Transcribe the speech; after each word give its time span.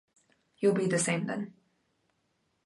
You'll 0.57 0.73
be 0.73 0.87
the 0.87 0.97
same 0.97 1.27
then. 1.27 1.53